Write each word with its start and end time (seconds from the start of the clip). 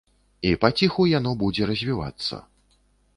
І 0.51 0.53
паціху 0.63 1.05
яно 1.11 1.33
будзе 1.43 1.67
развівацца. 1.73 2.41